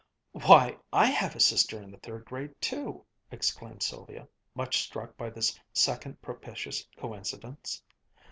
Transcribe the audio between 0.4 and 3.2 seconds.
"Why, I have a sister in the third grade too!"